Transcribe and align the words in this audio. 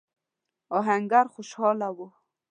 آهنګر 0.77 1.25
خوشاله 1.33 1.89
و. 1.95 1.97